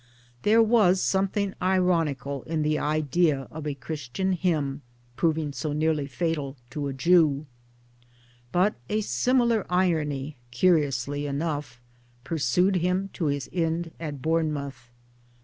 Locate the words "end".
13.53-13.91